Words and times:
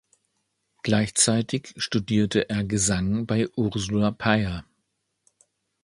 Gleichzeitig 0.81 1.75
studierte 1.77 2.49
er 2.49 2.63
Gesang 2.63 3.27
bei 3.27 3.47
Ursula 3.49 4.09
Peyer. 4.09 4.65